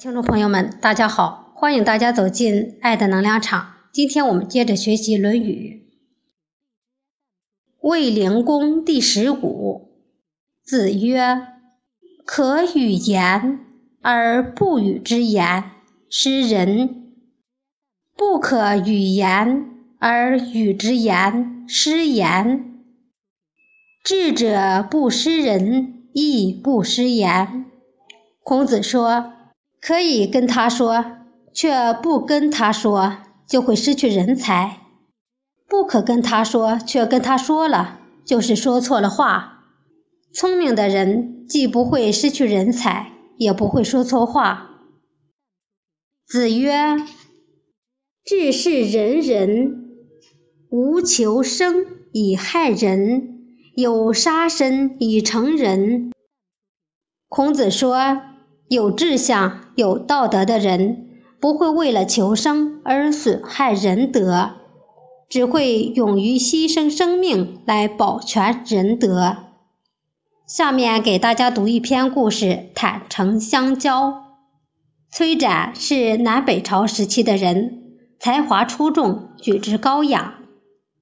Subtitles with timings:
[0.00, 3.74] 听众朋友们，大家好，欢迎大家走进爱的能量场。
[3.92, 5.86] 今天我们接着学习《论语》。
[7.86, 9.90] 卫灵公第十五，
[10.64, 11.46] 子曰
[12.24, 13.60] ：“可与言
[14.00, 15.64] 而不与之言，
[16.08, 17.12] 失人；
[18.16, 19.66] 不可与言
[19.98, 22.82] 而与之言，失言。
[24.02, 27.66] 智者不失人，亦不失言。”
[28.42, 29.34] 孔子说。
[29.80, 31.04] 可以跟他说，
[31.54, 33.16] 却不跟他说，
[33.46, 34.78] 就会失去人才；
[35.66, 39.64] 不可跟他说，却跟他说了，就是说错了话。
[40.34, 44.68] 聪明的人既不会失去人才，也不会说错话。
[46.26, 46.96] 子曰
[48.22, 49.88] ：“治世仁人，
[50.68, 53.38] 无求生以害人，
[53.74, 56.12] 有杀身以成仁。”
[57.28, 58.20] 孔子说。
[58.70, 61.08] 有志向、有道德的人，
[61.40, 64.52] 不会为了求生而损害仁德，
[65.28, 69.38] 只会勇于牺牲生命来保全仁德。
[70.46, 74.22] 下面给大家读一篇故事：坦诚相交。
[75.10, 77.82] 崔展是南北朝时期的人，
[78.20, 80.38] 才华出众，举止高雅，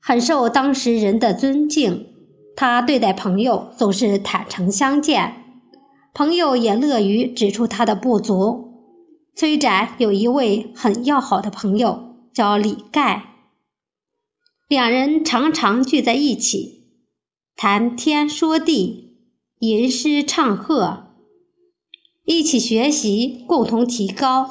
[0.00, 2.06] 很受当时人的尊敬。
[2.56, 5.47] 他对待朋友总是坦诚相见。
[6.18, 8.72] 朋友也乐于指出他的不足。
[9.36, 13.36] 崔展有一位很要好的朋友，叫李盖。
[14.66, 16.88] 两人常常聚在一起，
[17.54, 19.16] 谈天说地，
[19.60, 21.04] 吟诗唱和，
[22.24, 24.50] 一起学习，共同提高。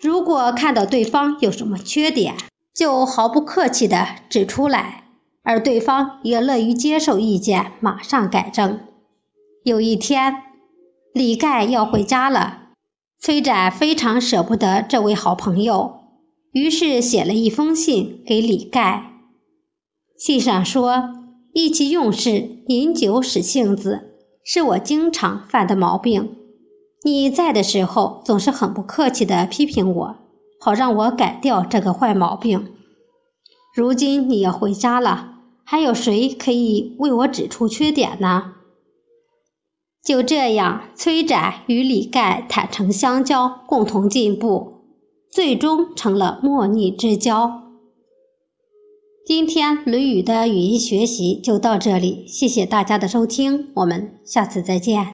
[0.00, 2.34] 如果看到对方有什么缺点，
[2.74, 5.10] 就毫不客气地指出来，
[5.42, 8.80] 而对方也乐于接受意见，马上改正。
[9.64, 10.53] 有一天。
[11.14, 12.70] 李盖要回家了，
[13.20, 16.00] 崔展非常舍不得这位好朋友，
[16.50, 19.12] 于是写了一封信给李盖。
[20.18, 21.10] 信上说
[21.54, 26.34] ：“意气用事、饮酒使性子，是我经常犯的毛病。
[27.04, 30.16] 你在的时候，总是很不客气地批评我，
[30.60, 32.72] 好让我改掉这个坏毛病。
[33.72, 38.53] 如今你要回家了，还有谁可以为我指出缺点呢？”
[40.04, 44.84] 就这样，崔展与李盖坦诚相交，共同进步，
[45.30, 47.62] 最终成了莫逆之交。
[49.24, 55.02] 今天《论语》的语音学习就到这里，谢谢大家的收听，我们下次再见。